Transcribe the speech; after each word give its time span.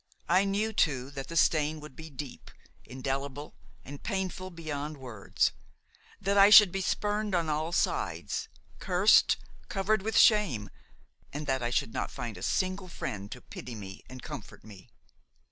I 0.27 0.45
knew 0.45 0.73
too 0.73 1.11
that 1.11 1.27
the 1.27 1.37
stain 1.37 1.79
would 1.79 1.95
be 1.95 2.09
deep, 2.09 2.49
indelible 2.85 3.53
and 3.85 4.01
painful 4.01 4.49
beyond 4.49 4.97
words; 4.97 5.51
that 6.19 6.39
I 6.39 6.49
should 6.49 6.71
be 6.71 6.81
spurned 6.81 7.35
on 7.35 7.49
all 7.49 7.71
sides, 7.71 8.49
cursed, 8.79 9.37
covered 9.69 10.01
with 10.01 10.17
shame, 10.17 10.71
and 11.31 11.45
that 11.45 11.61
I 11.61 11.69
should 11.69 11.93
not 11.93 12.09
find 12.09 12.35
a 12.35 12.41
single 12.41 12.87
friend 12.87 13.31
to 13.31 13.41
pity 13.41 13.75
me 13.75 14.03
and 14.09 14.23
comfort 14.23 14.63
me. 14.63 14.89